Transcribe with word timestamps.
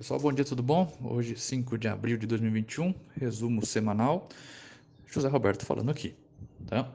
Pessoal, 0.00 0.18
bom 0.18 0.32
dia, 0.32 0.46
tudo 0.46 0.62
bom? 0.62 0.90
Hoje, 1.04 1.36
5 1.36 1.76
de 1.76 1.86
abril 1.86 2.16
de 2.16 2.26
2021, 2.26 2.94
resumo 3.18 3.66
semanal. 3.66 4.30
José 5.04 5.28
Roberto 5.28 5.66
falando 5.66 5.90
aqui. 5.90 6.14
Tá? 6.66 6.90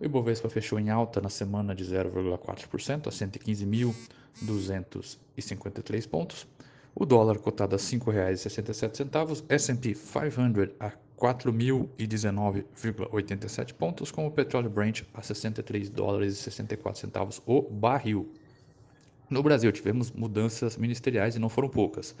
O 0.00 0.04
Ibovespa 0.06 0.48
fechou 0.48 0.80
em 0.80 0.88
alta 0.88 1.20
na 1.20 1.28
semana 1.28 1.74
de 1.74 1.84
0,4% 1.84 3.08
a 3.08 3.10
115.253 3.10 6.08
pontos. 6.08 6.46
O 6.94 7.04
dólar 7.04 7.38
cotado 7.40 7.76
a 7.76 7.78
R$ 7.78 7.84
5,67, 7.84 9.44
S&P 9.50 9.94
500 9.94 10.70
a 10.80 10.92
4.019,87 11.18 13.74
pontos, 13.74 14.10
com 14.10 14.26
o 14.26 14.30
petróleo 14.30 14.70
Brent 14.70 15.02
a 15.12 15.20
63 15.20 15.90
dólares 15.90 16.32
e 16.32 16.36
64 16.38 17.02
centavos 17.02 17.42
o 17.44 17.60
barril. 17.60 18.32
No 19.28 19.42
Brasil, 19.42 19.72
tivemos 19.72 20.12
mudanças 20.12 20.76
ministeriais 20.76 21.34
e 21.34 21.38
não 21.40 21.48
foram 21.48 21.68
poucas. 21.68 22.14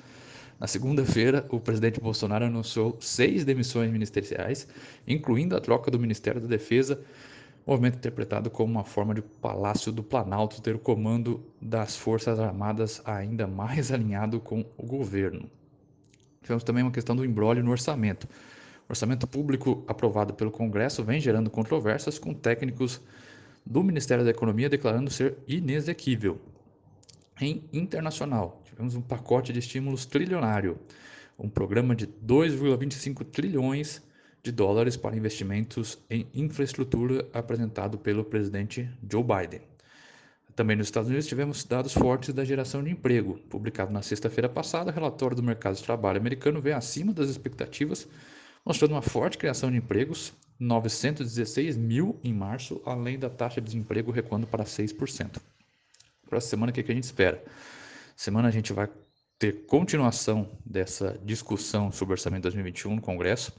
Na 0.58 0.66
segunda-feira, 0.66 1.46
o 1.50 1.60
presidente 1.60 2.00
Bolsonaro 2.00 2.46
anunciou 2.46 2.96
seis 3.00 3.44
demissões 3.44 3.92
ministeriais, 3.92 4.66
incluindo 5.06 5.54
a 5.54 5.60
troca 5.60 5.90
do 5.90 6.00
Ministério 6.00 6.40
da 6.40 6.48
Defesa, 6.48 7.00
movimento 7.66 7.96
interpretado 7.96 8.50
como 8.50 8.72
uma 8.72 8.84
forma 8.84 9.14
de 9.14 9.22
Palácio 9.22 9.92
do 9.92 10.02
Planalto 10.02 10.62
ter 10.62 10.74
o 10.74 10.78
comando 10.78 11.44
das 11.60 11.96
Forças 11.96 12.40
Armadas 12.40 13.02
ainda 13.04 13.46
mais 13.46 13.90
alinhado 13.92 14.40
com 14.40 14.64
o 14.76 14.86
governo. 14.86 15.50
Tivemos 16.42 16.64
também 16.64 16.82
uma 16.82 16.92
questão 16.92 17.14
do 17.14 17.24
embrólio 17.24 17.62
no 17.62 17.70
orçamento. 17.70 18.28
O 18.88 18.92
orçamento 18.92 19.26
público 19.26 19.84
aprovado 19.86 20.34
pelo 20.34 20.50
Congresso 20.50 21.04
vem 21.04 21.20
gerando 21.20 21.50
controvérsias 21.50 22.18
com 22.18 22.32
técnicos 22.32 23.00
do 23.64 23.82
Ministério 23.82 24.24
da 24.24 24.30
Economia 24.30 24.68
declarando 24.68 25.10
ser 25.10 25.36
inexequível. 25.46 26.40
Em 27.38 27.68
internacional, 27.70 28.62
tivemos 28.64 28.94
um 28.94 29.02
pacote 29.02 29.52
de 29.52 29.58
estímulos 29.58 30.06
trilionário, 30.06 30.78
um 31.38 31.50
programa 31.50 31.94
de 31.94 32.06
2,25 32.06 33.26
trilhões 33.26 34.02
de 34.42 34.50
dólares 34.50 34.96
para 34.96 35.16
investimentos 35.16 35.98
em 36.08 36.26
infraestrutura 36.32 37.28
apresentado 37.34 37.98
pelo 37.98 38.24
presidente 38.24 38.88
Joe 39.10 39.22
Biden. 39.22 39.60
Também 40.54 40.76
nos 40.76 40.86
Estados 40.86 41.10
Unidos 41.10 41.26
tivemos 41.26 41.62
dados 41.62 41.92
fortes 41.92 42.32
da 42.32 42.42
geração 42.42 42.82
de 42.82 42.90
emprego. 42.90 43.38
Publicado 43.50 43.92
na 43.92 44.00
sexta-feira 44.00 44.48
passada, 44.48 44.90
o 44.90 44.94
relatório 44.94 45.36
do 45.36 45.42
mercado 45.42 45.76
de 45.76 45.84
trabalho 45.84 46.18
americano 46.18 46.62
veio 46.62 46.78
acima 46.78 47.12
das 47.12 47.28
expectativas, 47.28 48.08
mostrando 48.64 48.92
uma 48.92 49.02
forte 49.02 49.36
criação 49.36 49.70
de 49.70 49.76
empregos, 49.76 50.32
916 50.58 51.76
mil 51.76 52.18
em 52.24 52.32
março, 52.32 52.80
além 52.86 53.18
da 53.18 53.28
taxa 53.28 53.60
de 53.60 53.66
desemprego 53.66 54.10
recuando 54.10 54.46
para 54.46 54.64
6%. 54.64 55.38
Para 56.28 56.38
a 56.38 56.40
semana, 56.40 56.70
o 56.70 56.74
que, 56.74 56.82
que 56.82 56.90
a 56.90 56.94
gente 56.94 57.04
espera? 57.04 57.42
Semana 58.16 58.48
a 58.48 58.50
gente 58.50 58.72
vai 58.72 58.88
ter 59.38 59.66
continuação 59.66 60.58
dessa 60.64 61.18
discussão 61.24 61.92
sobre 61.92 62.12
orçamento 62.12 62.42
2021 62.42 62.96
no 62.96 63.00
Congresso. 63.00 63.52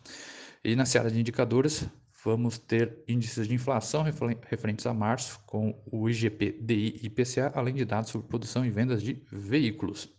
E 0.64 0.76
na 0.76 0.86
seara 0.86 1.10
de 1.10 1.20
indicadores, 1.20 1.88
vamos 2.26 2.58
ter 2.58 3.04
índices 3.08 3.48
de 3.48 3.54
inflação 3.54 4.04
referentes 4.04 4.86
a 4.86 4.94
março, 4.94 5.40
com 5.46 5.82
o 5.90 6.10
IGP, 6.10 6.60
DI 6.62 7.00
e 7.02 7.06
IPCA, 7.06 7.54
além 7.56 7.74
de 7.74 7.86
dados 7.86 8.10
sobre 8.10 8.28
produção 8.28 8.66
e 8.66 8.70
vendas 8.70 9.02
de 9.02 9.24
veículos. 9.32 10.10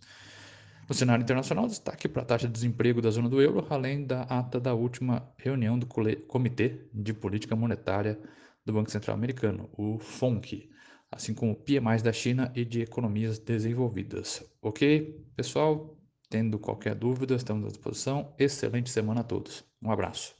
No 0.89 0.95
cenário 0.95 1.23
internacional, 1.23 1.67
destaque 1.67 2.09
para 2.09 2.23
a 2.23 2.25
taxa 2.25 2.47
de 2.47 2.53
desemprego 2.55 3.03
da 3.03 3.11
zona 3.11 3.29
do 3.29 3.43
euro, 3.43 3.67
além 3.69 4.07
da 4.07 4.23
ata 4.23 4.59
da 4.59 4.73
última 4.73 5.29
reunião 5.37 5.79
do 5.79 5.87
Comitê 5.87 6.89
de 6.95 7.13
Política 7.13 7.55
Monetária 7.55 8.19
do 8.65 8.73
Banco 8.73 8.91
Central 8.91 9.15
Americano, 9.15 9.69
o 9.77 9.99
FONC 9.99 10.71
assim 11.11 11.35
como 11.35 11.55
PMIs 11.57 12.03
da 12.03 12.13
China 12.13 12.53
e 12.55 12.65
de 12.65 12.83
economias 12.83 13.39
desenvolvidas. 13.39 14.45
Ok, 14.63 15.27
pessoal? 15.37 15.97
Tendo 16.31 16.59
qualquer 16.59 16.95
dúvida, 16.95 17.35
estamos 17.35 17.67
à 17.67 17.69
disposição. 17.69 18.35
Excelente 18.39 18.91
semana 18.91 19.21
a 19.23 19.25
todos. 19.25 19.65
Um 19.83 19.91
abraço. 19.91 20.38